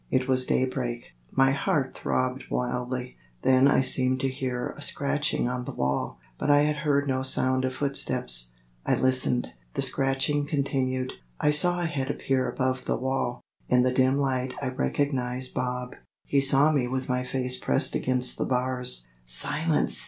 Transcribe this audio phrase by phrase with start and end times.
[0.09, 1.11] It was daybreak.
[1.29, 3.17] My heart throbbed wildly.
[3.43, 7.21] Then I seemed to hear a scratching on the wall, but I had heard no
[7.21, 8.51] sound of footsteps.
[8.83, 9.53] I listened.
[9.75, 11.13] The scratching continued.
[11.39, 13.41] I saw a head appear above the wall.
[13.69, 15.93] In the dim light I recognized Bob.
[16.25, 19.07] He saw me with my face pressed against the bars.
[19.27, 19.99] "Silence!"